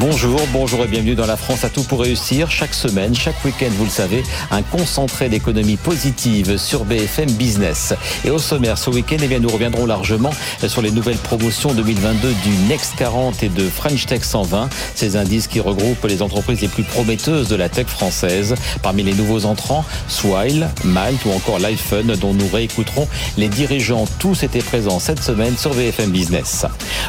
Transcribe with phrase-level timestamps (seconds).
[0.00, 2.50] Bonjour, bonjour et bienvenue dans la France à tout pour réussir.
[2.50, 7.94] Chaque semaine, chaque week-end, vous le savez, un concentré d'économie positive sur BFM Business.
[8.24, 10.32] Et au sommaire, ce week-end, eh bien, nous reviendrons largement
[10.66, 14.68] sur les nouvelles promotions 2022 du Next 40 et de French Tech 120.
[14.96, 18.56] Ces indices qui regroupent les entreprises les plus prometteuses de la tech française.
[18.82, 23.06] Parmi les nouveaux entrants, Swile, Malte ou encore LifeFun, dont nous réécouterons
[23.38, 24.06] les dirigeants.
[24.18, 26.66] Tous étaient présents cette semaine sur BFM Business.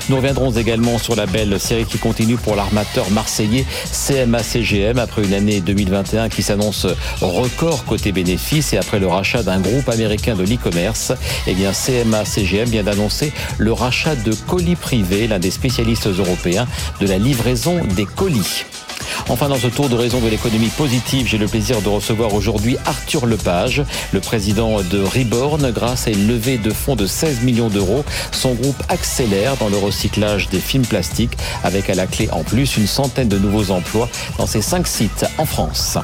[0.08, 2.75] Nous reviendrons également sur la belle série qui continue pour l'armée
[3.12, 6.86] marseillais CMA-CGM après une année 2021 qui s'annonce
[7.22, 11.14] record côté bénéfices et après le rachat d'un groupe américain de l'e-commerce,
[11.48, 16.68] eh bien CMA-CGM vient d'annoncer le rachat de Colis Privé, l'un des spécialistes européens
[17.00, 18.66] de la livraison des colis.
[19.28, 22.78] Enfin, dans ce tour de raison de l'économie positive, j'ai le plaisir de recevoir aujourd'hui
[22.86, 25.72] Arthur Lepage, le président de Reborn.
[25.72, 29.78] Grâce à une levée de fonds de 16 millions d'euros, son groupe accélère dans le
[29.78, 34.10] recyclage des films plastiques, avec à la clé en plus une centaine de nouveaux emplois
[34.38, 35.98] dans ses cinq sites en France.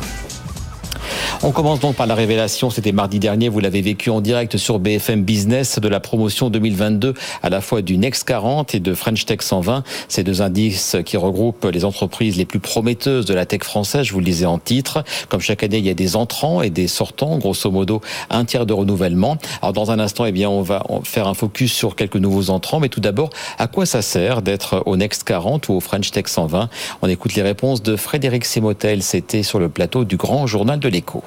[1.44, 4.78] On commence donc par la révélation, c'était mardi dernier, vous l'avez vécu en direct sur
[4.78, 9.26] BFM Business de la promotion 2022 à la fois du Next 40 et de French
[9.26, 13.64] Tech 120, ces deux indices qui regroupent les entreprises les plus prometteuses de la tech
[13.64, 15.04] française, je vous le disais en titre.
[15.30, 18.68] Comme chaque année, il y a des entrants et des sortants, grosso modo un tiers
[18.68, 19.38] de renouvellement.
[19.64, 22.80] Alors dans un instant, eh bien, on va faire un focus sur quelques nouveaux entrants,
[22.80, 26.26] mais tout d'abord, à quoi ça sert d'être au Next 40 ou au French Tech
[26.28, 26.70] 120
[27.02, 30.88] On écoute les réponses de Frédéric Simotel, c'était sur le plateau du Grand Journal de
[30.88, 31.24] l'Écho.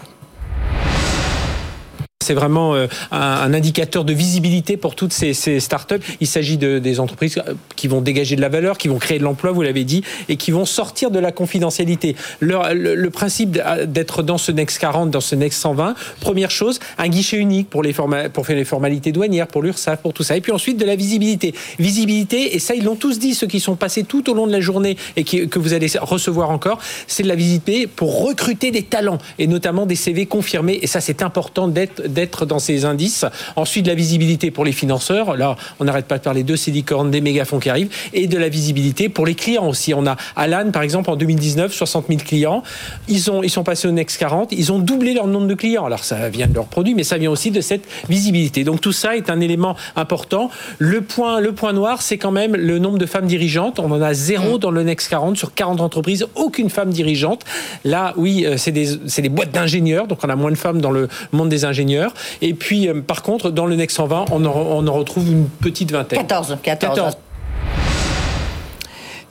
[2.24, 6.00] C'est vraiment euh, un, indicateur de visibilité pour toutes ces, startups.
[6.20, 9.18] Il s'agit de, des entreprises euh, qui vont dégager de la valeur, qui vont créer
[9.18, 12.16] de l'emploi, vous l'avez dit, et qui vont sortir de la confidentialité.
[12.40, 17.36] le, principe d'être dans ce Next 40, dans ce Next 120, première chose, un guichet
[17.36, 20.36] unique pour, les pour faire les formalités douanières, pour l'URSSAF, pour tout ça.
[20.36, 21.54] Et puis ensuite, de la visibilité.
[21.78, 24.52] Visibilité, et ça, ils l'ont tous dit, ceux qui sont passés tout au long de
[24.52, 28.82] la journée et que vous allez recevoir encore, c'est de la visibilité pour recruter des
[28.82, 30.78] talents, et notamment des CV confirmés.
[30.80, 33.24] Et ça, c'est important d'être d'être dans ces indices.
[33.56, 35.36] Ensuite, de la visibilité pour les financeurs.
[35.36, 37.90] Là, on n'arrête pas de parler de ces licornes, des méga-fonds qui arrivent.
[38.12, 39.92] Et de la visibilité pour les clients aussi.
[39.94, 42.62] On a Alan, par exemple, en 2019, 60 000 clients.
[43.08, 44.52] Ils, ont, ils sont passés au Next 40.
[44.52, 45.84] Ils ont doublé leur nombre de clients.
[45.84, 48.64] Alors, ça vient de leurs produits, mais ça vient aussi de cette visibilité.
[48.64, 50.50] Donc, tout ça est un élément important.
[50.78, 53.78] Le point, le point noir, c'est quand même le nombre de femmes dirigeantes.
[53.78, 54.60] On en a zéro mmh.
[54.60, 56.26] dans le Next 40 sur 40 entreprises.
[56.34, 57.44] Aucune femme dirigeante.
[57.84, 60.06] Là, oui, euh, c'est des, des boîtes d'ingénieurs.
[60.06, 62.03] Donc, on a moins de femmes dans le monde des ingénieurs.
[62.42, 65.48] Et puis, euh, par contre, dans le Next 120, on en, on en retrouve une
[65.48, 66.18] petite vingtaine.
[66.18, 66.58] 14.
[66.62, 66.94] 14.
[66.94, 67.16] 14.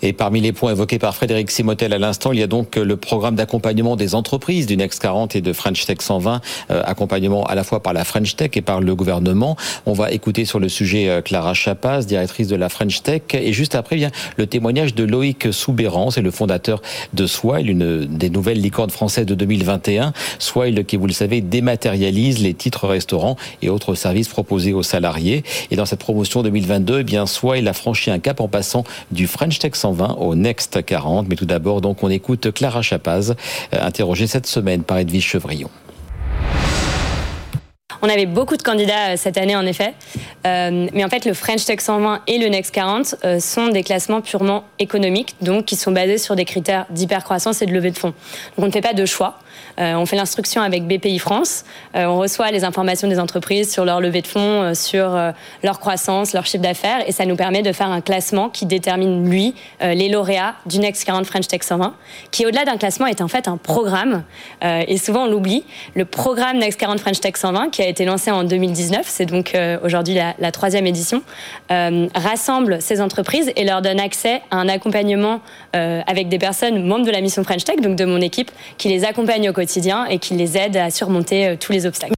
[0.06, 2.98] Et parmi les points évoqués par Frédéric Simotel à l'instant, il y a donc le
[2.98, 6.42] programme d'accompagnement des entreprises du Next 40 et de French Tech 120,
[6.72, 9.56] euh, accompagnement à la fois par la French Tech et par le gouvernement.
[9.86, 13.54] On va écouter sur le sujet euh, Clara Chapaz, directrice de la French Tech, et
[13.54, 16.82] juste après vient le témoignage de Loïc Soubéran, c'est le fondateur
[17.14, 20.12] de Swile, une des nouvelles licornes françaises de 2021.
[20.38, 25.44] Swile, qui vous le savez, dématérialise les titres restaurants et autres services proposés aux salariés.
[25.72, 29.28] Et dans cette promotion 2022, eh bien Swile a franchi un cap en passant du
[29.28, 31.28] French Tech 120 au Next 40.
[31.30, 33.32] Mais tout d'abord, donc, on écoute Clara Chapaz,
[33.74, 35.70] euh, interrogée cette semaine par Edwige Chevrillon.
[38.02, 39.94] On avait beaucoup de candidats euh, cette année, en effet.
[40.46, 44.22] Euh, mais en fait, le French Tech 120 et le Next 40 sont des classements
[44.22, 48.14] purement économiques, donc qui sont basés sur des critères d'hypercroissance et de levée de fonds.
[48.58, 49.40] Donc on ne fait pas de choix.
[49.80, 51.66] Euh, on fait l'instruction avec BPI France.
[51.96, 55.20] Euh, on reçoit les informations des entreprises sur leur levée de fonds, euh, sur
[55.64, 59.30] leur croissance, leur chiffre d'affaires, et ça nous permet de faire un classement qui détermine,
[59.30, 61.94] lui, les lauréats du Next 40 French Tech 120,
[62.32, 64.24] qui au-delà d'un classement est en fait un programme.
[64.62, 65.64] et souvent on l'oublie.
[65.96, 69.58] Le programme Next 40 French Tech 120, qui a été lancé en 2019, c'est donc
[69.84, 71.22] aujourd'hui la, troisième édition,
[71.70, 75.42] rassemble ces entreprises et leur donne accès à un accompagnement
[75.74, 79.06] avec des personnes membres de la mission French Tech, donc de mon équipe, qui les
[79.06, 82.14] accompagnent au quotidien et qui les aide à surmonter euh, tous les obstacles.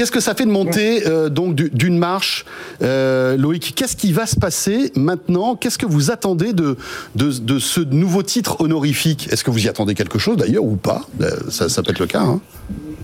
[0.00, 2.46] Qu'est-ce que ça fait de monter euh, donc d'une marche,
[2.80, 3.74] euh, Loïc?
[3.76, 5.56] Qu'est-ce qui va se passer maintenant?
[5.56, 6.78] Qu'est-ce que vous attendez de,
[7.14, 9.28] de, ce nouveau titre honorifique?
[9.30, 11.02] Est-ce que vous y attendez quelque chose d'ailleurs ou pas?
[11.50, 12.22] Ça, ça, peut être le cas.
[12.22, 12.40] Hein.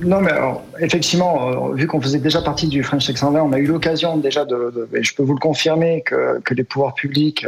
[0.00, 0.32] Non, mais
[0.80, 4.46] effectivement, vu qu'on faisait déjà partie du French Tech 120, on a eu l'occasion déjà
[4.46, 7.46] de, je peux vous le confirmer, que, que les pouvoirs publics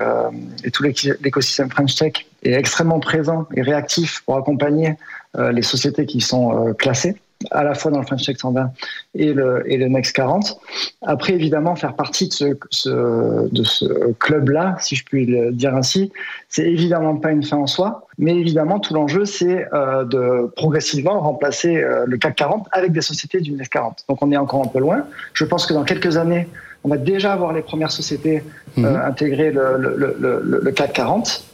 [0.62, 2.12] et tout l'écosystème French Tech
[2.42, 4.96] est extrêmement présent et réactif pour accompagner
[5.38, 7.16] euh, les sociétés qui sont euh, classées
[7.50, 8.72] à la fois dans le French Tech 120
[9.14, 10.58] et le, et le Next 40.
[11.02, 12.32] Après, évidemment, faire partie de
[12.70, 16.10] ce, de ce club-là, si je puis le dire ainsi,
[16.48, 21.20] c'est évidemment pas une fin en soi, mais évidemment, tout l'enjeu, c'est euh, de progressivement
[21.20, 24.04] remplacer euh, le CAC 40 avec des sociétés du Next 40.
[24.08, 25.04] Donc, on est encore un peu loin.
[25.34, 26.48] Je pense que dans quelques années,
[26.84, 28.42] on va déjà avoir les premières sociétés
[28.78, 28.96] euh, mhm.
[28.96, 31.44] intégrer le, le, le, le, CAC 40.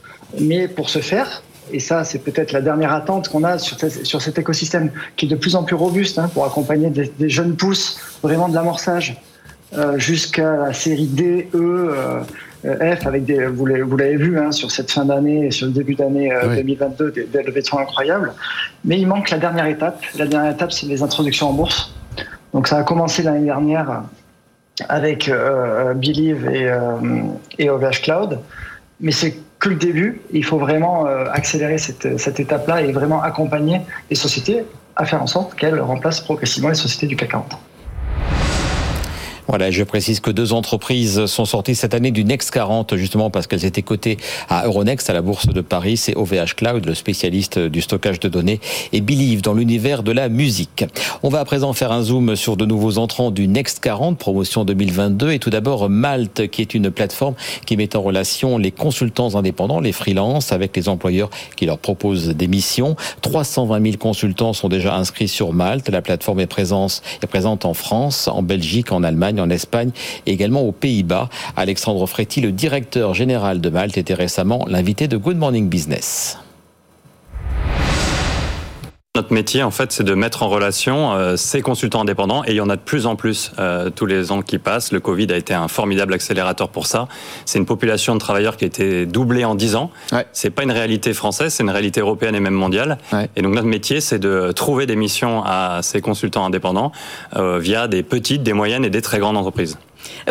[0.40, 1.42] Mais pour ce faire,
[1.72, 5.28] et ça, c'est peut-être la dernière attente qu'on a sur, sur, cet écosystème qui est
[5.28, 9.20] de plus en plus robuste hein, pour accompagner des, jeunes pousses, vraiment de l'amorçage,
[9.76, 11.94] euh, jusqu'à la série D, E,
[12.64, 15.72] euh, F, avec des, vous l'avez vu hein, sur cette fin d'année et sur le
[15.72, 18.32] début d'année 2022, des, des levées de fonds incroyables.
[18.84, 20.02] Mais il manque la dernière étape.
[20.16, 21.92] La dernière étape, c'est les introductions en bourse.
[22.54, 24.04] Donc ça a commencé l'année dernière
[24.88, 26.78] avec euh, Believe et, euh,
[27.58, 28.38] et OVH Cloud.
[29.00, 30.20] Mais c'est que le début.
[30.32, 33.80] Il faut vraiment euh, accélérer cette, cette étape-là et vraiment accompagner
[34.10, 34.64] les sociétés
[34.96, 37.58] à faire en sorte qu'elles remplacent progressivement les sociétés du CAC 40.
[39.46, 43.46] Voilà, je précise que deux entreprises sont sorties cette année du Next 40, justement parce
[43.46, 44.16] qu'elles étaient cotées
[44.48, 45.98] à Euronext, à la Bourse de Paris.
[45.98, 48.60] C'est OVH Cloud, le spécialiste du stockage de données,
[48.94, 50.86] et Believe dans l'univers de la musique.
[51.22, 54.64] On va à présent faire un zoom sur de nouveaux entrants du Next 40, promotion
[54.64, 55.32] 2022.
[55.32, 57.34] Et tout d'abord, Malte, qui est une plateforme
[57.66, 62.28] qui met en relation les consultants indépendants, les freelances, avec les employeurs qui leur proposent
[62.28, 62.96] des missions.
[63.20, 65.90] 320 000 consultants sont déjà inscrits sur Malte.
[65.90, 69.90] La plateforme est, est présente en France, en Belgique, en Allemagne en Espagne
[70.26, 71.28] et également aux Pays-Bas.
[71.56, 76.38] Alexandre Fréty, le directeur général de Malte, était récemment l'invité de Good Morning Business.
[79.16, 82.56] Notre métier, en fait, c'est de mettre en relation euh, ces consultants indépendants, et il
[82.56, 84.90] y en a de plus en plus euh, tous les ans qui passent.
[84.90, 87.06] Le Covid a été un formidable accélérateur pour ça.
[87.44, 89.92] C'est une population de travailleurs qui a été doublée en 10 ans.
[90.10, 90.26] Ouais.
[90.32, 92.98] C'est pas une réalité française, c'est une réalité européenne et même mondiale.
[93.12, 93.30] Ouais.
[93.36, 96.90] Et donc notre métier, c'est de trouver des missions à ces consultants indépendants
[97.36, 99.78] euh, via des petites, des moyennes et des très grandes entreprises.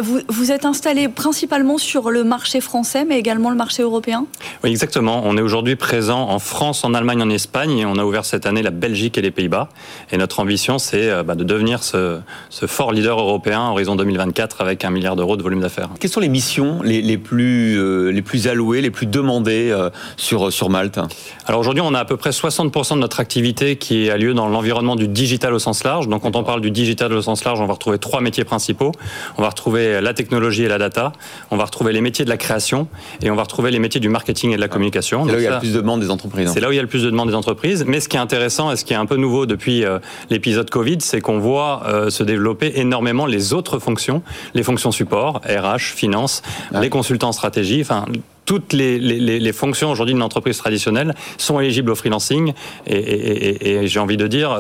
[0.02, 4.26] Vous, vous, êtes installé principalement sur le marché français, mais également le marché européen
[4.64, 5.22] Oui, exactement.
[5.26, 8.46] On est aujourd'hui présent en France, en Allemagne, en Espagne, et on a ouvert cette
[8.46, 9.70] année la Belgique et les Pays-Bas.
[10.12, 13.96] Et notre ambition, c'est euh, bah, de devenir ce, ce, fort leader européen à horizon
[13.96, 15.90] 2024 avec un milliard d'euros de volume d'affaires.
[16.00, 19.90] Quelles sont les missions les, les plus, euh, les plus allouées, les plus demandées euh,
[20.18, 21.00] sur, sur Malte?
[21.46, 24.48] Alors aujourd'hui, on a à peu près 60% de notre activité qui a lieu dans
[24.48, 26.08] l'environnement du digital au sens large.
[26.08, 28.92] Donc quand on parle du digital au sens large, on va retrouver trois métiers principaux.
[29.38, 31.14] On va retrouver retrouver la technologie et la data,
[31.50, 32.90] on va retrouver les métiers de la création
[33.22, 35.26] et on va retrouver les métiers du marketing et de la communication.
[35.26, 36.50] C'est là où il y a le plus de demande des entreprises.
[36.50, 36.52] Hein.
[36.54, 37.86] C'est là où il y a le plus de des entreprises.
[37.88, 40.00] Mais ce qui est intéressant et ce qui est un peu nouveau depuis euh,
[40.30, 44.22] l'épisode Covid, c'est qu'on voit euh, se développer énormément les autres fonctions,
[44.54, 46.42] les fonctions support, RH, finance,
[46.74, 48.06] les consultants en stratégie, enfin
[48.46, 52.54] toutes les, fonctions aujourd'hui d'une entreprise traditionnelle sont éligibles au freelancing
[52.88, 54.60] et, j'ai envie de dire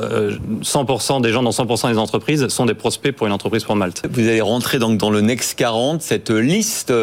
[0.61, 3.75] 100% euh, des gens dans 100% des entreprises sont des prospects pour une entreprise pour
[3.75, 4.03] Malte.
[4.09, 6.93] Vous allez rentrer donc dans le Next 40, cette liste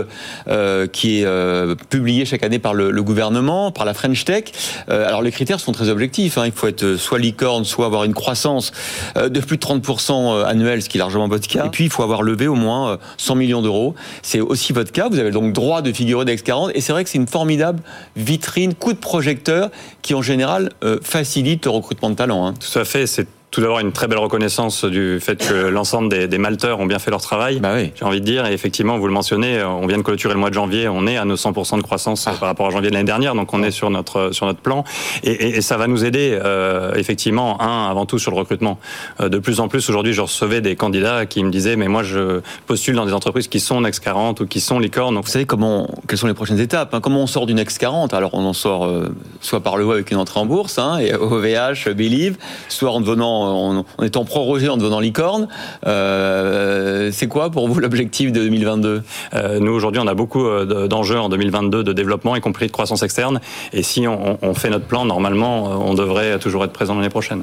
[0.48, 4.44] euh, qui est euh, publiée chaque année par le, gouvernement, par la French Tech.
[4.88, 6.38] Alors les critères sont très objectifs.
[6.38, 6.46] Hein.
[6.46, 8.72] Il faut être soit licorne, soit avoir une croissance
[9.16, 11.66] de plus de 30% annuel, ce qui est largement votre cas.
[11.66, 13.94] Et puis il faut avoir levé au moins 100 millions d'euros.
[14.22, 15.08] C'est aussi votre cas.
[15.08, 17.82] Vous avez donc droit de figurer Next 40 et c'est vrai que c'est une formidable
[18.16, 19.70] vitrine, coup de projecteur
[20.02, 22.46] qui en général euh, facilite le recrutement de talents.
[22.46, 22.54] Hein.
[22.54, 23.06] Tout à fait,
[23.50, 26.98] tout d'abord une très belle reconnaissance du fait que l'ensemble des, des, malteurs ont bien
[26.98, 27.60] fait leur travail.
[27.60, 27.92] Bah oui.
[27.94, 30.50] J'ai envie de dire, et effectivement, vous le mentionnez, on vient de clôturer le mois
[30.50, 32.32] de janvier, on est à nos 100% de croissance ah.
[32.38, 34.84] par rapport à janvier de l'année dernière, donc on est sur notre sur notre plan,
[35.24, 38.78] et, et, et ça va nous aider euh, effectivement un avant tout sur le recrutement.
[39.20, 42.02] Euh, de plus en plus aujourd'hui, je recevais des candidats qui me disaient, mais moi
[42.02, 45.14] je postule dans des entreprises qui sont Next 40 ou qui sont licornes.
[45.14, 45.24] Donc...
[45.24, 47.00] Vous savez comment quelles sont les prochaines étapes hein?
[47.00, 49.92] Comment on sort du Next 40 Alors on en sort euh, soit par le haut
[49.92, 52.36] avec une entrée en bourse, hein, et OVH, Believe,
[52.68, 55.48] soit en devenant en, étant prorogé en devenant licorne.
[55.86, 59.02] Euh, c'est quoi pour vous l'objectif de 2022
[59.34, 62.72] euh, Nous, aujourd'hui, on a beaucoup euh, d'enjeux en 2022 de développement, y compris de
[62.72, 63.40] croissance externe.
[63.72, 67.42] Et si on fait notre plan, normalement, on devrait toujours être présent l'année prochaine.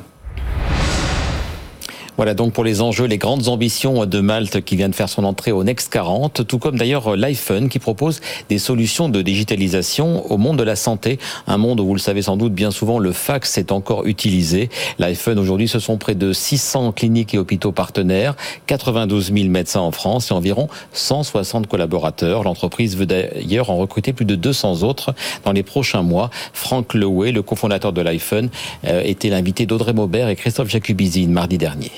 [2.17, 5.23] Voilà donc pour les enjeux, les grandes ambitions de Malte qui vient de faire son
[5.23, 10.37] entrée au Next 40, tout comme d'ailleurs l'iPhone qui propose des solutions de digitalisation au
[10.37, 13.11] monde de la santé, un monde où vous le savez sans doute bien souvent le
[13.11, 14.69] fax est encore utilisé.
[14.97, 19.91] L'iPhone aujourd'hui ce sont près de 600 cliniques et hôpitaux partenaires, 92 000 médecins en
[19.91, 22.41] France et environ 160 collaborateurs.
[22.41, 25.13] L'entreprise veut d'ailleurs en recruter plus de 200 autres
[25.45, 26.31] dans les prochains mois.
[26.53, 28.49] Franck Lewey, le cofondateur de l'iPhone,
[28.87, 31.91] euh, était l'invité d'Audrey Maubert et Christophe Jacubizine mardi dernier.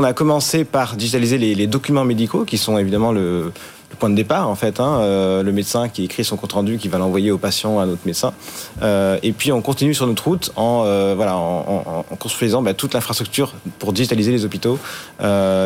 [0.00, 3.52] On a commencé par digitaliser les, documents médicaux, qui sont évidemment le,
[3.98, 6.88] point de départ en fait, hein, euh, le médecin qui écrit son compte rendu, qui
[6.88, 8.32] va l'envoyer au patient à notre médecin.
[8.80, 11.14] Euh, et puis on continue sur notre route en euh,
[12.18, 14.78] construisant bah, toute l'infrastructure pour digitaliser les hôpitaux
[15.20, 15.24] et,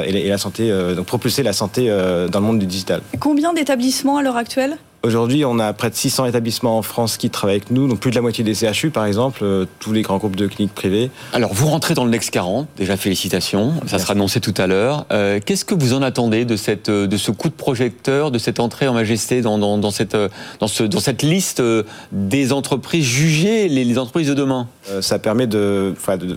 [0.09, 3.03] et, la santé, donc propulser la santé dans le monde du digital.
[3.21, 4.79] Combien d'établissements à l'heure actuelle?
[5.05, 8.09] Aujourd'hui, on a près de 600 établissements en France qui travaillent avec nous, donc plus
[8.11, 11.11] de la moitié des CHU, par exemple, euh, tous les grands groupes de cliniques privées.
[11.35, 15.05] Alors, vous rentrez dans le Next 40, déjà félicitations, ça sera annoncé tout à l'heure.
[15.13, 18.39] Euh, Qu'est-ce que vous en attendez de, cette, euh, de ce coup de projecteur, de
[18.39, 20.17] cette entrée en majesté dans, dans, dans cette,
[20.59, 21.63] dans, ce, dans cette liste
[22.11, 24.69] des entreprises jugées, les, les entreprises de demain?
[25.03, 26.37] Ça permet de, de, de,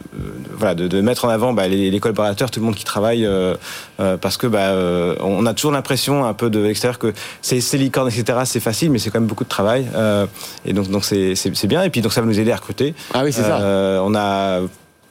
[0.57, 3.25] voilà, de, de, mettre en avant bah, les, les, collaborateurs, tout le monde qui travaille,
[3.25, 3.55] euh,
[3.97, 4.73] parce que bah,
[5.21, 8.97] on a toujours l'impression un peu de l'extérieur que c'est licorne, etc., c'est facile, mais
[8.97, 9.87] c'est quand même beaucoup de travail.
[9.95, 10.25] Euh,
[10.65, 11.83] et donc, donc c'est, bien.
[11.83, 12.95] Et puis, donc, ça va nous aider à recruter.
[13.13, 13.59] Ah oui, c'est ça.
[13.61, 14.61] Euh, on a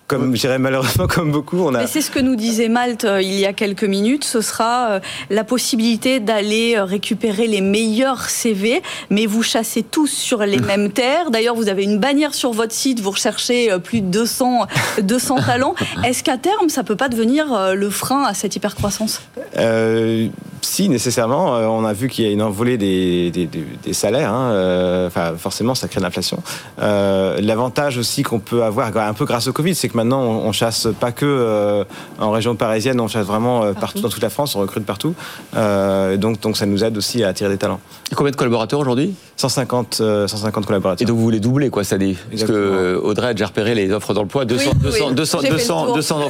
[0.07, 1.81] comme je dirais malheureusement comme beaucoup, on a.
[1.81, 4.25] Mais c'est ce que nous disait Malte euh, il y a quelques minutes.
[4.25, 10.07] Ce sera euh, la possibilité d'aller euh, récupérer les meilleurs CV, mais vous chassez tous
[10.11, 11.31] sur les mêmes terres.
[11.31, 13.01] D'ailleurs, vous avez une bannière sur votre site.
[13.01, 14.67] Vous recherchez plus de 200
[15.03, 15.75] 200 talents.
[16.05, 19.23] Est-ce qu'à terme, ça peut pas devenir le frein à cette hypercroissance?
[19.57, 20.29] Euh,
[20.63, 24.33] Si nécessairement, on a vu qu'il y a une envolée des, des, des, des salaires.
[24.33, 25.07] Hein.
[25.07, 26.43] Enfin, forcément, ça crée de l'inflation.
[26.81, 30.53] Euh, L'avantage aussi qu'on peut avoir, un peu grâce au Covid, c'est que maintenant on,
[30.53, 31.85] chasse pas que euh,
[32.21, 33.81] en région parisienne, on chasse vraiment euh, partout.
[33.81, 34.01] partout.
[34.03, 35.15] dans toute la France, on recrute partout.
[35.57, 37.81] Euh, donc, donc ça nous aide aussi à attirer des talents.
[38.13, 39.15] Et combien de collaborateurs aujourd'hui?
[39.37, 39.95] 150,
[40.27, 41.03] 150 collaborateurs.
[41.03, 43.91] Et donc vous voulez doubler quoi ça dit Parce que Audrey a déjà repéré les
[43.93, 45.15] offres d'emploi, 200, oui, 200, oui.
[45.15, 46.21] 200, 200, 200,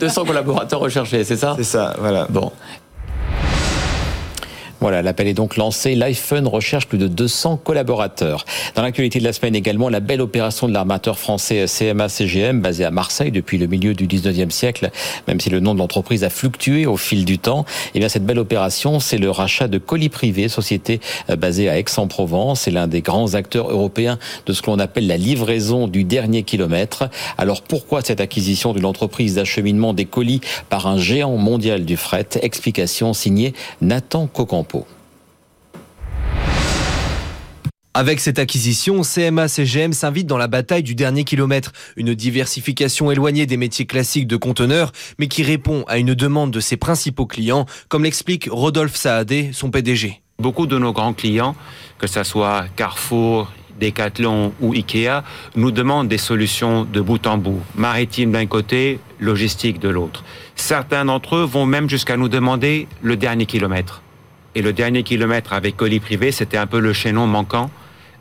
[0.00, 1.54] 200 collaborateurs recherchés, c'est ça?
[1.56, 2.26] C'est ça, voilà.
[2.28, 2.52] Bon.
[4.86, 5.96] Voilà, l'appel est donc lancé.
[5.96, 8.44] L'iPhone recherche plus de 200 collaborateurs.
[8.76, 12.92] Dans l'actualité de la semaine également, la belle opération de l'armateur français CMA-CGM, basé à
[12.92, 14.92] Marseille depuis le milieu du 19e siècle,
[15.26, 17.64] même si le nom de l'entreprise a fluctué au fil du temps.
[17.86, 21.00] Et eh bien, cette belle opération, c'est le rachat de Colis Privé, société
[21.36, 22.60] basée à Aix-en-Provence.
[22.60, 26.44] C'est l'un des grands acteurs européens de ce que l'on appelle la livraison du dernier
[26.44, 27.10] kilomètre.
[27.38, 32.28] Alors, pourquoi cette acquisition d'une entreprise d'acheminement des colis par un géant mondial du fret?
[32.40, 34.75] Explication signée Nathan Cocampo.
[37.96, 43.56] Avec cette acquisition, CMA-CGM s'invite dans la bataille du dernier kilomètre, une diversification éloignée des
[43.56, 48.04] métiers classiques de conteneurs, mais qui répond à une demande de ses principaux clients, comme
[48.04, 50.20] l'explique Rodolphe Saadé, son PDG.
[50.38, 51.56] Beaucoup de nos grands clients,
[51.96, 55.22] que ce soit Carrefour, Decathlon ou Ikea,
[55.54, 60.22] nous demandent des solutions de bout en bout, maritime d'un côté, logistique de l'autre.
[60.54, 64.02] Certains d'entre eux vont même jusqu'à nous demander le dernier kilomètre.
[64.56, 67.70] Et le dernier kilomètre avec colis privé, c'était un peu le chaînon manquant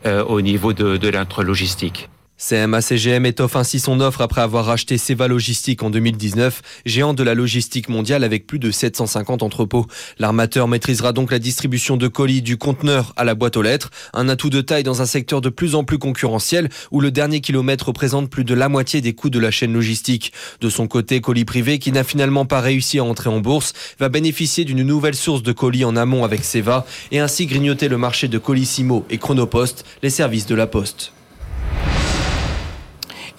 [0.06, 2.10] euh, au niveau de, l'intralogistique.
[2.38, 7.34] CMA-CGM étoffe ainsi son offre après avoir racheté Seva Logistique en 2019, géant de la
[7.34, 9.86] logistique mondiale avec plus de 750 entrepôts.
[10.20, 14.28] L'armateur maîtrisera donc la distribution de colis du conteneur à la boîte aux lettres, un
[14.28, 17.88] atout de taille dans un secteur de plus en plus concurrentiel où le dernier kilomètre
[17.88, 20.34] représente plus de la moitié des coûts de la chaîne logistique.
[20.60, 24.10] De son côté, Colis Privé, qui n'a finalement pas réussi à entrer en bourse, va
[24.10, 28.28] bénéficier d'une nouvelle source de colis en amont avec Seva et ainsi grignoter le marché
[28.28, 31.15] de Colissimo et Chronopost, les services de la Poste.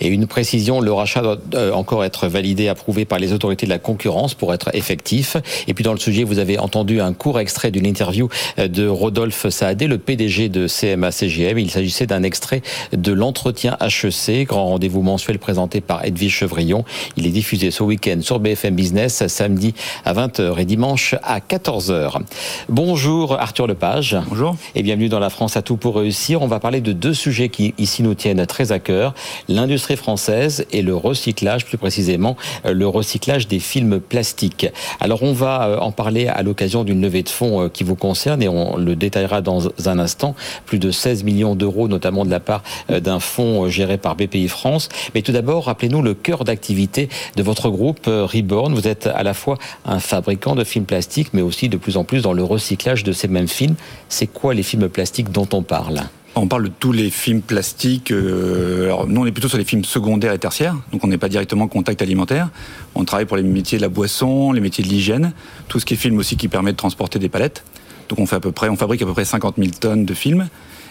[0.00, 1.38] Et une précision, le rachat doit
[1.75, 5.37] encore être validé, approuvé par les autorités de la concurrence pour être effectif.
[5.67, 9.49] Et puis dans le sujet, vous avez entendu un court extrait d'une interview de Rodolphe
[9.49, 11.59] Saadé, le PDG de CMA-CGM.
[11.59, 12.62] Il s'agissait d'un extrait
[12.93, 16.85] de l'entretien HEC, grand rendez-vous mensuel présenté par Edwige Chevrillon.
[17.17, 19.75] Il est diffusé ce week-end sur BFM Business, samedi
[20.05, 22.21] à 20h et dimanche à 14h.
[22.69, 24.17] Bonjour Arthur Lepage.
[24.29, 24.57] Bonjour.
[24.75, 26.43] Et bienvenue dans la France à tout pour réussir.
[26.43, 29.15] On va parler de deux sujets qui ici nous tiennent très à cœur.
[29.49, 34.66] L'industrie française et le recyclage, plus précisément le recyclage des films plastiques.
[34.99, 38.49] Alors on va en parler à l'occasion d'une levée de fonds qui vous concerne et
[38.49, 40.35] on le détaillera dans un instant.
[40.64, 44.88] Plus de 16 millions d'euros, notamment de la part d'un fonds géré par BPI France.
[45.14, 48.75] Mais tout d'abord, rappelez-nous le cœur d'activité de votre groupe Reborn.
[48.75, 52.05] Vous êtes à la fois un fabricant de films plastiques, mais aussi de plus en
[52.05, 53.75] plus dans le recyclage de ces mêmes films.
[54.09, 56.00] C'est quoi les films plastiques dont on parle?
[56.40, 58.11] On parle de tous les films plastiques.
[58.11, 61.19] Euh, alors nous, on est plutôt sur les films secondaires et tertiaires, donc on n'est
[61.19, 62.50] pas directement en contact alimentaire.
[62.95, 65.33] On travaille pour les métiers de la boisson, les métiers de l'hygiène,
[65.69, 67.64] tout ce qui est film aussi qui permet de transporter des palettes.
[68.09, 70.14] Donc on fait à peu près, on fabrique à peu près 50 000 tonnes de
[70.14, 70.49] films.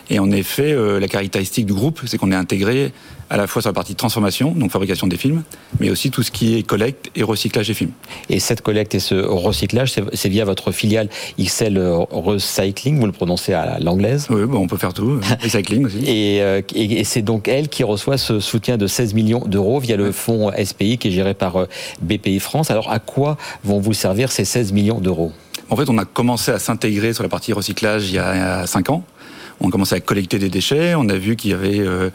[0.09, 2.91] Et en effet, euh, la caractéristique du groupe, c'est qu'on est intégré
[3.29, 5.41] à la fois sur la partie transformation, donc fabrication des films,
[5.79, 7.91] mais aussi tout ce qui est collecte et recyclage des films.
[8.29, 11.09] Et cette collecte et ce recyclage, c'est via votre filiale
[11.39, 11.79] XL
[12.11, 16.03] Recycling, vous le prononcez à l'anglaise Oui, bon, on peut faire tout, recycling aussi.
[16.05, 19.79] Et, euh, et, et c'est donc elle qui reçoit ce soutien de 16 millions d'euros
[19.79, 21.65] via le fonds SPI qui est géré par
[22.03, 22.69] BPI France.
[22.69, 25.31] Alors à quoi vont vous servir ces 16 millions d'euros?
[25.69, 28.91] En fait, on a commencé à s'intégrer sur la partie recyclage il y a 5
[28.91, 29.03] ans.
[29.59, 30.95] On a commencé à collecter des déchets.
[30.95, 32.09] On a vu qu'il y avait euh,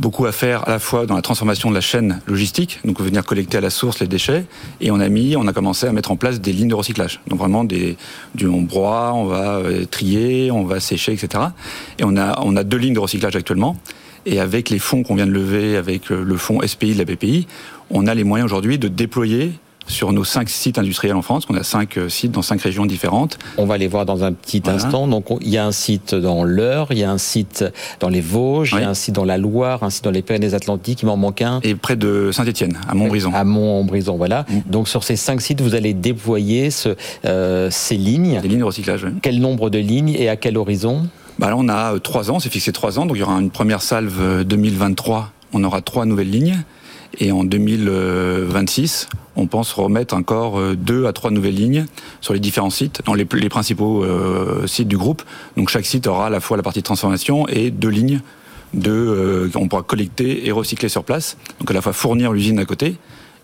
[0.00, 3.24] beaucoup à faire à la fois dans la transformation de la chaîne logistique, donc venir
[3.24, 4.44] collecter à la source les déchets,
[4.80, 7.20] et on a mis, on a commencé à mettre en place des lignes de recyclage.
[7.28, 7.96] Donc vraiment des,
[8.34, 11.44] du on on va euh, trier, on va sécher, etc.
[11.98, 13.76] Et on a, on a deux lignes de recyclage actuellement.
[14.26, 17.04] Et avec les fonds qu'on vient de lever, avec euh, le fonds SPI de la
[17.04, 17.46] BPI,
[17.90, 19.52] on a les moyens aujourd'hui de déployer
[19.86, 21.44] sur nos cinq sites industriels en France.
[21.48, 23.38] On a cinq euh, sites dans cinq régions différentes.
[23.56, 25.08] On va les voir dans un petit instant.
[25.08, 27.64] Donc, il y a un site dans l'Eure, il y a un site
[27.98, 30.22] dans les Vosges, il y a un site dans la Loire, un site dans les
[30.22, 31.02] Pyrénées-Atlantiques.
[31.02, 31.60] Il m'en manque un.
[31.62, 33.32] Et près de Saint-Étienne, à Montbrison.
[33.34, 34.46] À Montbrison, voilà.
[34.48, 34.70] Mm.
[34.70, 36.90] Donc, sur ces cinq sites, vous allez déployer ce,
[37.24, 38.40] euh, ces lignes.
[38.42, 39.04] Les lignes de recyclage.
[39.04, 39.10] Oui.
[39.22, 41.08] Quel nombre de lignes et à quel horizon?
[41.38, 43.40] Bah là, on a euh, trois ans, c'est fixé trois ans, donc il y aura
[43.40, 46.62] une première salve 2023, on aura trois nouvelles lignes.
[47.18, 51.86] Et en 2026, on pense remettre encore euh, deux à trois nouvelles lignes
[52.20, 55.22] sur les différents sites, dans les, principaux euh, sites du groupe.
[55.56, 58.20] Donc chaque site aura à la fois la partie de transformation et deux lignes
[58.74, 61.36] de, euh, pourra collecter et recycler sur place.
[61.58, 62.96] Donc à la fois fournir l'usine à côté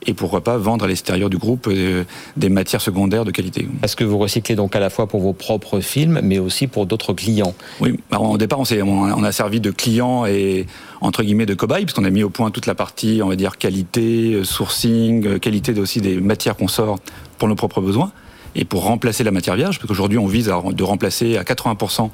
[0.06, 2.04] et pourquoi pas vendre à l'extérieur du groupe euh,
[2.36, 3.68] des matières secondaires de qualité.
[3.82, 6.86] Est-ce que vous recyclez donc à la fois pour vos propres films, mais aussi pour
[6.86, 10.66] d'autres clients Oui, alors, au départ, on, on, a servi de client et
[11.00, 13.58] entre guillemets de cobaye, puisqu'on a mis au point toute la partie, on va dire,
[13.58, 16.98] qualité, euh, sourcing, euh, qualité aussi des matières qu'on sort
[17.38, 18.12] pour nos propres besoins,
[18.54, 22.10] et pour remplacer la matière vierge, parce qu'aujourd'hui on vise à de remplacer à 80%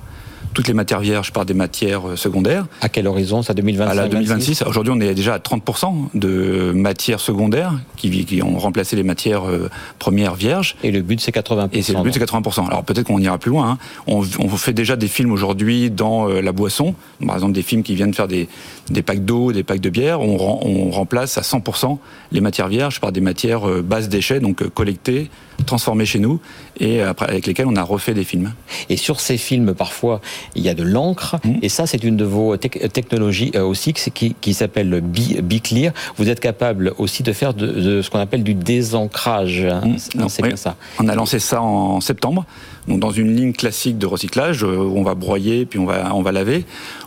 [0.55, 2.67] toutes les matières vierges par des matières euh, secondaires.
[2.81, 4.63] À quel horizon Ça 2025 À la 2026.
[4.63, 9.49] Aujourd'hui, on est déjà à 30% de matières secondaires qui, qui, ont remplacé les matières
[9.49, 10.77] euh, premières vierges.
[10.83, 11.69] Et le but, c'est 80%.
[11.73, 12.67] Et c'est le but, c'est 80%.
[12.67, 13.71] Alors peut-être qu'on ira plus loin.
[13.71, 13.79] Hein.
[14.07, 16.95] On, on, fait déjà des films aujourd'hui dans euh, la boisson.
[17.25, 18.49] Par exemple, des films qui viennent faire des,
[18.91, 20.21] des packs d'eau, des packs de bière.
[20.21, 21.99] On, on, remplace à 100%
[22.33, 25.31] les matières vierges par des matières bases déchets, donc collectées,
[25.65, 26.39] transformées chez nous,
[26.79, 28.53] et après, avec lesquelles on a refait des films.
[28.91, 30.21] Et sur ces films, parfois,
[30.55, 31.51] il y a de l'encre, mmh.
[31.63, 35.93] et ça c'est une de vos technologies euh, aussi qui, qui s'appelle Biclear.
[36.17, 39.65] Vous êtes capable aussi de faire de, ce qu'on appelle du désancrage.
[39.65, 40.29] Mmh.
[40.29, 40.77] c'est bien ça.
[40.99, 42.45] On a lancé ça en septembre.
[42.89, 46.15] Donc dans une ligne classique de recyclage, euh, où on va broyer puis on va,
[46.15, 46.65] on va laver,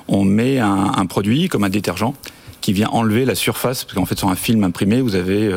[0.08, 2.14] on met un, un produit comme un détergent
[2.66, 5.52] qui vient enlever la surface, parce qu'en fait sur un film imprimé, vous avez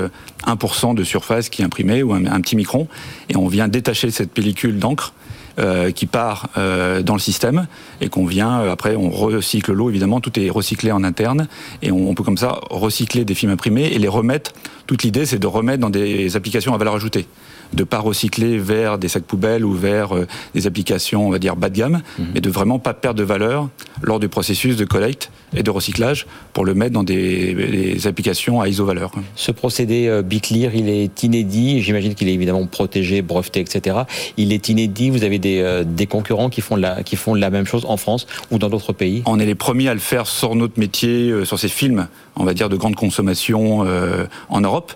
[0.46, 2.86] 1% euh, de surface qui est imprimée, ou un, un, petit micron,
[3.30, 5.14] et on vient détacher cette pellicule d'encre
[5.58, 7.66] euh, qui part euh, dans le système
[8.00, 9.90] et qu'on vient euh, après on recycle l'eau.
[9.90, 11.48] Évidemment tout est recyclé en interne
[11.82, 14.52] et on, peut comme ça recycler des films imprimés et les remettre
[14.88, 17.26] toute l'idée c'est de remettre dans des applications à valeur ajoutée
[17.74, 20.08] de pas recycler vers des sacs poubelles ou vers
[20.54, 22.22] des applications on va dire bas de gamme mmh.
[22.34, 23.68] mais de vraiment pas perdre de valeur
[24.02, 28.60] lors du processus de collecte et de recyclage pour le mettre dans des, des applications
[28.60, 29.12] à iso-valeur.
[29.34, 34.00] Ce procédé Biclear, il est inédit, j'imagine qu'il est évidemment protégé, breveté, etc.
[34.36, 37.50] Il est inédit, vous avez des euh, des, concurrents qui font, la, qui font la
[37.50, 39.22] même chose en France ou dans d'autres pays?
[39.26, 42.44] On est les premiers à le faire sur notre métier, euh, sur ces films, on
[42.44, 44.92] va dire, de grande consommation euh, en Europe.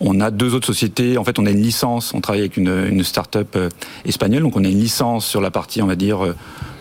[0.00, 1.18] On a deux autres sociétés.
[1.18, 2.14] En fait, on a une licence.
[2.14, 3.58] On travaille avec une, une start-up
[4.06, 4.42] espagnole.
[4.42, 6.20] Donc, on a une licence sur la partie, on va dire,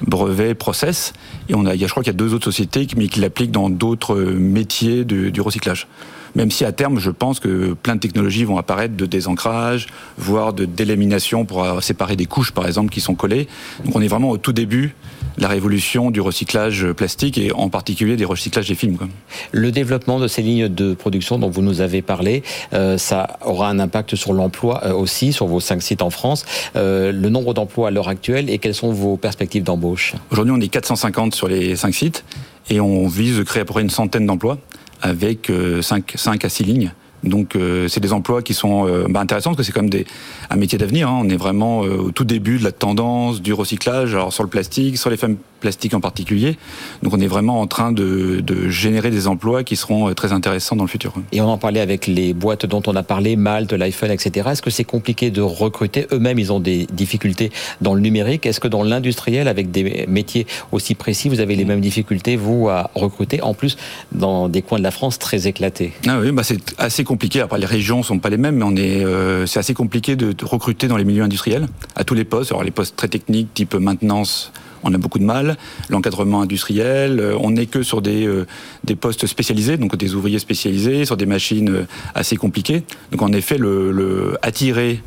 [0.01, 1.11] brevet, process.
[1.49, 4.15] Et on a, je crois qu'il y a deux autres sociétés, qui l'appliquent dans d'autres
[4.15, 5.87] métiers du recyclage
[6.35, 10.53] même si à terme, je pense que plein de technologies vont apparaître de désancrage, voire
[10.53, 13.47] de délamination pour séparer des couches, par exemple, qui sont collées.
[13.85, 14.95] Donc on est vraiment au tout début
[15.39, 18.97] la révolution du recyclage plastique et en particulier des recyclages des films.
[18.97, 19.07] Quoi.
[19.51, 23.69] Le développement de ces lignes de production dont vous nous avez parlé, euh, ça aura
[23.69, 26.45] un impact sur l'emploi euh, aussi, sur vos cinq sites en France.
[26.75, 30.15] Euh, le nombre d'emplois à l'heure actuelle et quelles sont vos perspectives d'embauche?
[30.31, 32.23] Aujourd'hui, on est 450 sur les cinq sites
[32.69, 34.57] et on vise de créer à peu près une centaine d'emplois
[35.01, 36.91] avec 5, euh, 5 à 6 lignes.
[37.23, 40.05] Donc euh, c'est des emplois qui sont euh, bah, intéressants parce que c'est comme des,
[40.49, 41.09] un métier d'avenir.
[41.09, 41.21] Hein.
[41.23, 44.97] On est vraiment au tout début de la tendance du recyclage, alors sur le plastique,
[44.97, 46.57] sur les femmes plastique en particulier.
[47.03, 50.75] Donc on est vraiment en train de, de, générer des emplois qui seront très intéressants
[50.75, 51.13] dans le futur.
[51.31, 54.49] Et on en parlait avec les boîtes dont on a parlé, Malte, l'iPhone, etc.
[54.51, 56.07] Est-ce que c'est compliqué de recruter?
[56.11, 57.51] Eux-mêmes, ils ont des difficultés
[57.81, 58.45] dans le numérique.
[58.45, 62.69] Est-ce que dans l'industriel, avec des métiers aussi précis, vous avez les mêmes difficultés, vous,
[62.69, 63.77] à recruter, en plus
[64.11, 65.93] dans des coins de la France très éclatés?
[66.07, 67.41] Ah Oui, bah c'est assez compliqué.
[67.41, 70.35] Après, les régions sont pas les mêmes, mais on est, euh, c'est assez compliqué de,
[70.45, 72.51] recruter dans les milieux industriels, à tous les postes.
[72.51, 74.51] Alors les postes très techniques, type maintenance,
[74.83, 75.57] on a beaucoup de mal.
[75.89, 78.45] L'encadrement industriel, euh, on n'est que sur des, euh,
[78.83, 82.83] des postes spécialisés, donc des ouvriers spécialisés, sur des machines assez compliquées.
[83.11, 85.01] Donc en effet, le, le attirer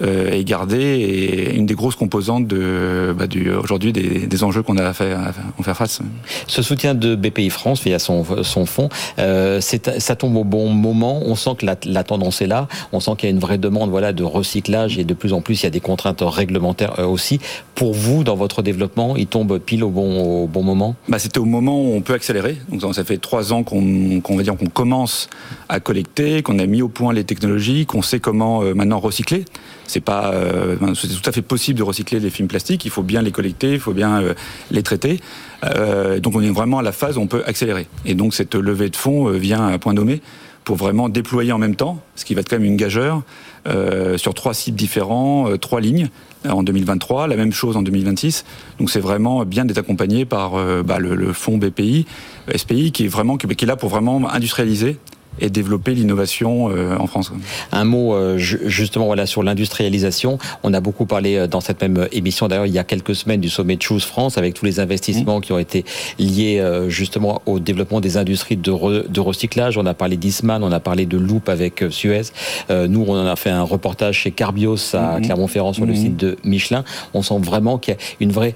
[0.00, 4.76] est gardée et une des grosses composantes de, bah, du, aujourd'hui des, des enjeux qu'on
[4.76, 6.00] a à faire, à faire face.
[6.46, 11.22] Ce soutien de BPI France via son, son fonds, euh, ça tombe au bon moment.
[11.24, 12.68] On sent que la, la tendance est là.
[12.92, 15.40] On sent qu'il y a une vraie demande voilà, de recyclage et de plus en
[15.40, 17.40] plus il y a des contraintes réglementaires euh, aussi.
[17.74, 20.94] Pour vous, dans votre développement, il tombe pile au bon, au bon moment?
[21.08, 22.56] Bah, C'était au moment où on peut accélérer.
[22.68, 25.28] Donc, ça fait trois ans qu'on qu'on va dire qu'on commence
[25.68, 29.44] à collecter, qu'on a mis au point les technologies, qu'on sait comment euh, maintenant recycler.
[29.86, 32.84] C'est pas, euh, c'est tout à fait possible de recycler les films plastiques.
[32.84, 34.34] Il faut bien les collecter, il faut bien euh,
[34.70, 35.20] les traiter.
[35.64, 37.86] Euh, donc on est vraiment à la phase où on peut accélérer.
[38.04, 40.20] Et donc cette levée de fonds vient à point nommé
[40.64, 43.22] pour vraiment déployer en même temps, ce qui va être quand même une gageure
[43.66, 46.08] euh, sur trois sites différents, euh, trois lignes
[46.48, 48.44] en 2023, la même chose en 2026.
[48.78, 52.06] Donc c'est vraiment bien d'être accompagné par euh, bah, le, le, fonds BPI,
[52.54, 54.98] SPI, qui est vraiment qui est là pour vraiment industrialiser
[55.40, 57.32] et développer l'innovation euh, en France.
[57.72, 60.38] Un mot euh, justement voilà sur l'industrialisation.
[60.62, 63.40] On a beaucoup parlé euh, dans cette même émission d'ailleurs il y a quelques semaines
[63.40, 65.42] du sommet Choose France avec tous les investissements mmh.
[65.42, 65.84] qui ont été
[66.18, 69.76] liés justement au développement des industries de, re, de recyclage.
[69.78, 72.22] On a parlé d'Isman, on a parlé de Loop avec Suez.
[72.70, 75.22] nous on en a fait un reportage chez Carbios à mmh.
[75.22, 75.88] Clermont-Ferrand sur mmh.
[75.88, 76.84] le site de Michelin.
[77.12, 78.54] On sent vraiment qu'il y a une vraie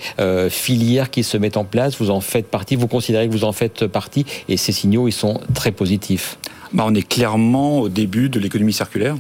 [0.51, 1.99] filière qui se met en place.
[1.99, 5.13] Vous en faites partie, vous considérez que vous en faites partie et ces signaux ils
[5.13, 6.39] sont très positifs
[6.73, 9.17] bah, on est clairement au début de l'économie circulaire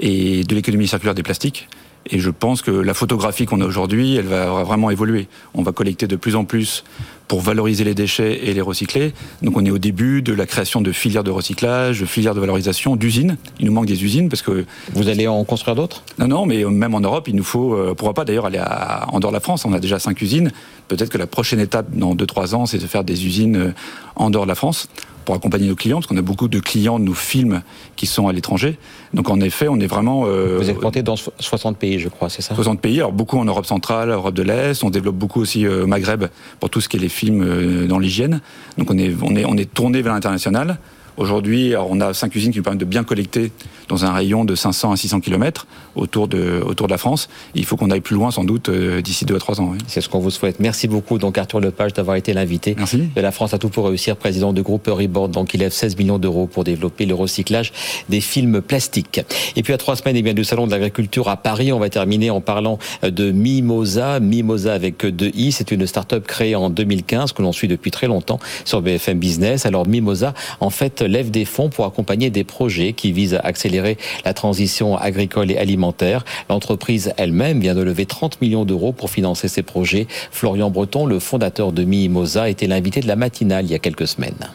[0.00, 1.68] et de l'économie circulaire des plastiques.
[2.08, 5.26] Et je pense que la photographie qu'on a aujourd'hui, elle va vraiment évoluer.
[5.54, 6.84] On va collecter de plus en plus
[7.26, 9.12] pour valoriser les déchets et les recycler.
[9.42, 12.40] Donc on est au début de la création de filières de recyclage, de filières de
[12.40, 13.36] valorisation, d'usines.
[13.58, 14.64] Il nous manque des usines parce que...
[14.92, 16.04] Vous allez en construire d'autres?
[16.20, 17.74] Non, non, mais même en Europe, il nous faut...
[17.74, 20.22] Euh, pourquoi pas d'ailleurs aller à, en dehors de la France On a déjà cinq
[20.22, 20.52] usines.
[20.86, 23.74] Peut-être que la prochaine étape dans 2-3 ans, c'est de faire des usines euh,
[24.14, 24.88] en dehors de la France
[25.26, 27.62] pour accompagner nos clients, parce qu'on a beaucoup de clients de nos films
[27.96, 28.78] qui sont à l'étranger.
[29.12, 30.24] Donc en effet, on est vraiment...
[30.24, 32.54] Euh, Vous êtes planté dans 60 pays, je crois, c'est ça?
[32.54, 35.84] 60 pays, alors beaucoup en Europe centrale, Europe de l'Est, on développe beaucoup aussi euh,
[35.84, 36.26] Maghreb
[36.60, 38.40] pour tout ce qui est les films euh, dans l'hygiène.
[38.78, 40.78] Donc on est, on, est, on est tourné vers l'international.
[41.16, 43.50] Aujourd'hui, on a cinq usines qui nous permettent de bien collecter
[43.88, 47.28] dans un rayon de 500 à 600 km autour de, autour de la France.
[47.54, 49.70] il faut qu'on aille plus loin, sans doute, euh, d'ici deux à trois ans.
[49.72, 49.78] Oui.
[49.86, 50.60] C'est ce qu'on vous souhaite.
[50.60, 54.16] Merci beaucoup, donc Arthur Lepage, d'avoir été l'invité de la France à tout pour réussir,
[54.16, 55.30] président du groupe Reboard.
[55.30, 57.72] Donc, il lève 16 millions d'euros pour développer le recyclage
[58.08, 59.20] des films plastiques.
[59.56, 61.88] Et puis, à trois semaines, eh bien, du Salon de l'agriculture à Paris, on va
[61.88, 64.20] terminer en parlant de Mimosa.
[64.20, 65.52] Mimosa avec deux i.
[65.52, 69.64] C'est une start-up créée en 2015 que l'on suit depuis très longtemps sur BFM Business.
[69.64, 73.96] Alors, Mimosa, en fait, lève des fonds pour accompagner des projets qui visent à accélérer
[74.24, 76.24] la transition agricole et alimentaire.
[76.48, 80.06] L'entreprise elle-même vient de lever 30 millions d'euros pour financer ces projets.
[80.30, 84.08] Florian Breton, le fondateur de Mimosa, était l'invité de la matinale il y a quelques
[84.08, 84.50] semaines.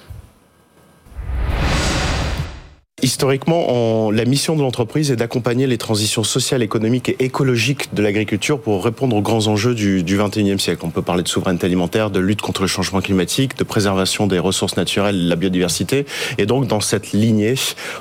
[3.03, 8.59] Historiquement, la mission de l'entreprise est d'accompagner les transitions sociales, économiques et écologiques de l'agriculture
[8.59, 10.81] pour répondre aux grands enjeux du, du 21e siècle.
[10.83, 14.37] On peut parler de souveraineté alimentaire, de lutte contre le changement climatique, de préservation des
[14.37, 16.05] ressources naturelles, de la biodiversité.
[16.37, 17.55] Et donc, dans cette lignée,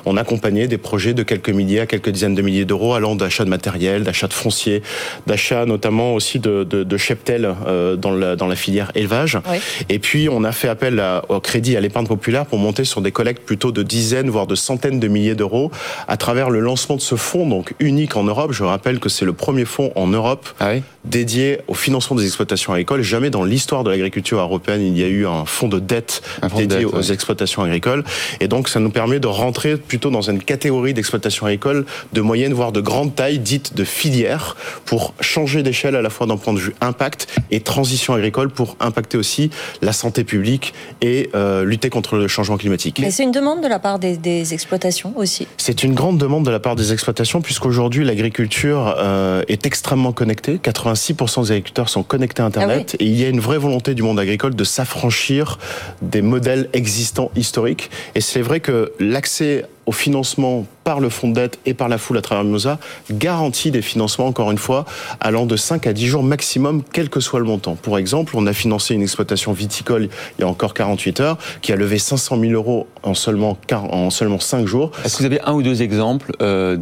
[0.05, 3.47] on accompagnait des projets de quelques milliers à quelques dizaines de milliers d'euros allant d'achat
[3.47, 4.83] de matériel, d'achat de foncier,
[5.27, 9.39] d'achat notamment aussi de, de, de cheptel euh, dans, la, dans la filière élevage.
[9.51, 9.57] Oui.
[9.89, 13.01] Et puis, on a fait appel à, au crédit à l'épargne populaire pour monter sur
[13.01, 15.71] des collectes plutôt de dizaines, voire de centaines de milliers d'euros
[16.09, 18.53] à travers le lancement de ce fonds donc unique en Europe.
[18.53, 20.83] Je rappelle que c'est le premier fonds en Europe ah oui.
[21.05, 23.03] dédié au financement des exploitations agricoles.
[23.03, 26.57] Jamais dans l'histoire de l'agriculture européenne il y a eu un fonds de dette fonds
[26.57, 27.13] dédié de dette, aux ouais.
[27.13, 28.05] exploitations agricoles.
[28.41, 32.53] Et donc ça nous permet de rentrer plutôt dans une catégorie d'exploitation agricole de moyenne
[32.53, 36.53] voire de grande taille, dite de filière, pour changer d'échelle à la fois d'un point
[36.53, 39.51] de vue impact et transition agricole pour impacter aussi
[39.83, 42.99] la santé publique et euh, lutter contre le changement climatique.
[43.01, 46.45] Mais c'est une demande de la part des, des exploitations aussi C'est une grande demande
[46.45, 50.57] de la part des exploitations puisqu'aujourd'hui l'agriculture euh, est extrêmement connectée.
[50.57, 53.07] 86% des agriculteurs sont connectés à Internet ah oui.
[53.07, 55.59] et il y a une vraie volonté du monde agricole de s'affranchir
[56.01, 57.91] des modèles existants historiques.
[58.15, 61.99] Et c'est vrai que l'accès au financement par le fonds de dette et par la
[61.99, 62.79] foule à travers Mimosa
[63.11, 64.85] garantit des financements, encore une fois,
[65.21, 67.77] allant de 5 à 10 jours maximum, quel que soit le montant.
[67.77, 71.73] Pour exemple, on a financé une exploitation viticole il y a encore 48 heures qui
[71.73, 74.91] a levé 500 000 euros en seulement, en seulement 5 jours.
[75.05, 76.77] Est-ce que vous avez un ou deux exemples euh,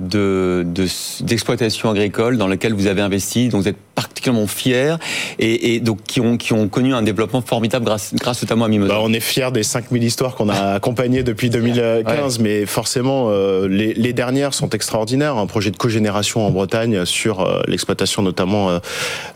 [1.22, 4.94] d'exploitation de, agricole dans lesquelles vous avez investi, dont vous êtes particulièrement fiers
[5.40, 8.94] et, donc qui ont, qui ont connu un développement formidable grâce, grâce notamment à Mimosa.
[8.94, 13.30] Bah, on est fiers des 5000 histoires qu'on a accompagnées depuis 2015, mais forcément,
[13.66, 15.36] les, les, dernières sont extraordinaires.
[15.36, 18.80] Un projet de cogénération en Bretagne sur l'exploitation notamment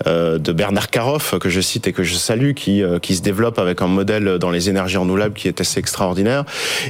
[0.06, 3.82] de Bernard Caroff, que je cite et que je salue, qui, qui se développe avec
[3.82, 6.44] un modèle dans les énergies renouvelables qui est assez extraordinaire,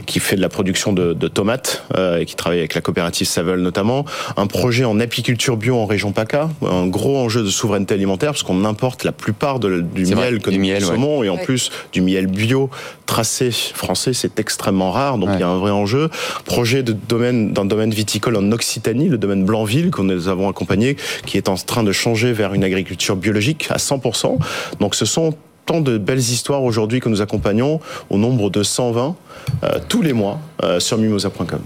[0.06, 1.85] qui fait de la production de, de tomates
[2.18, 4.04] et qui travaille avec la coopérative Savel notamment.
[4.37, 8.42] Un projet en apiculture bio en région PACA, un gros enjeu de souveraineté alimentaire parce
[8.42, 9.68] qu'on importe la plupart du
[10.14, 12.70] miel que nous consommons et en plus du miel bio
[13.07, 16.11] tracé français, c'est extrêmement rare, donc il y a un vrai enjeu.
[16.44, 20.96] Projet de domaine d'un domaine viticole en Occitanie, le domaine Blanville que nous avons accompagné,
[21.25, 24.38] qui est en train de changer vers une agriculture biologique à 100%.
[24.81, 27.79] Donc ce sont tant de belles histoires aujourd'hui que nous accompagnons
[28.11, 29.14] au nombre de 120
[29.62, 31.61] euh, tous les mois euh, sur mimosa.com.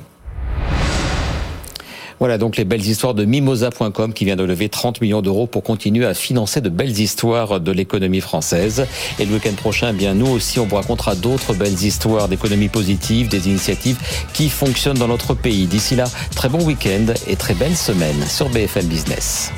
[2.19, 5.63] Voilà donc les belles histoires de mimosa.com qui vient de lever 30 millions d'euros pour
[5.63, 8.87] continuer à financer de belles histoires de l'économie française.
[9.19, 12.69] Et le week-end prochain, eh bien nous aussi, on vous racontera d'autres belles histoires d'économie
[12.69, 13.99] positive, des initiatives
[14.33, 15.67] qui fonctionnent dans notre pays.
[15.67, 19.53] D'ici là, très bon week-end et très belle semaine sur BFM Business.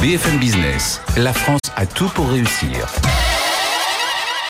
[0.00, 2.88] BFM Business, la France a tout pour réussir.